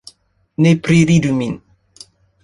[0.63, 1.53] Ne priridu min